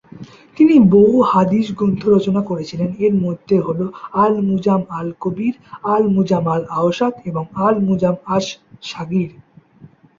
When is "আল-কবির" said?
4.89-5.53